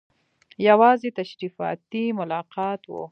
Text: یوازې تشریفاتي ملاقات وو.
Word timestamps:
یوازې 0.67 1.09
تشریفاتي 1.19 2.03
ملاقات 2.19 2.81
وو. 2.87 3.03